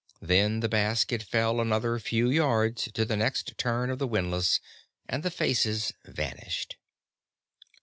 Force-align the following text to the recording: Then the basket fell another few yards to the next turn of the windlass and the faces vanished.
Then 0.23 0.61
the 0.61 0.67
basket 0.67 1.21
fell 1.21 1.61
another 1.61 1.99
few 1.99 2.27
yards 2.31 2.89
to 2.93 3.05
the 3.05 3.15
next 3.15 3.55
turn 3.59 3.91
of 3.91 3.99
the 3.99 4.07
windlass 4.07 4.59
and 5.07 5.21
the 5.21 5.29
faces 5.29 5.93
vanished. 6.05 6.77